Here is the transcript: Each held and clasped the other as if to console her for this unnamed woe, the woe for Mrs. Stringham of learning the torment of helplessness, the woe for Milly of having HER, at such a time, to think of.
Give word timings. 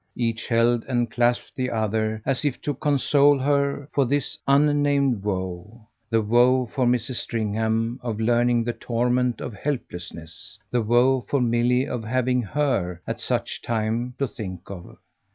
Each 0.15 0.47
held 0.47 0.83
and 0.85 1.11
clasped 1.11 1.51
the 1.55 1.69
other 1.69 2.23
as 2.25 2.43
if 2.43 2.59
to 2.63 2.73
console 2.73 3.37
her 3.37 3.87
for 3.93 4.03
this 4.07 4.39
unnamed 4.47 5.21
woe, 5.21 5.89
the 6.09 6.23
woe 6.23 6.65
for 6.65 6.87
Mrs. 6.87 7.17
Stringham 7.17 7.99
of 8.01 8.19
learning 8.19 8.63
the 8.63 8.73
torment 8.73 9.39
of 9.41 9.53
helplessness, 9.53 10.57
the 10.71 10.81
woe 10.81 11.23
for 11.29 11.39
Milly 11.39 11.87
of 11.87 12.03
having 12.03 12.41
HER, 12.41 12.99
at 13.05 13.19
such 13.19 13.59
a 13.63 13.67
time, 13.67 14.15
to 14.17 14.27
think 14.27 14.71
of. 14.71 14.97